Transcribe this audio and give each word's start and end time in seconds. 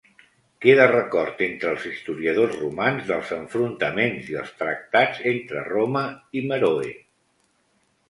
Queda 0.65 0.85
record 0.93 1.43
entre 1.47 1.69
els 1.73 1.85
historiadors 1.89 2.57
romans 2.63 3.05
dels 3.11 3.35
enfrontaments 3.39 4.33
i 4.35 4.41
els 4.43 4.59
tractats 4.65 5.23
entre 5.37 5.67
Roma 5.71 6.05
i 6.41 6.47
Meroe. 6.51 6.95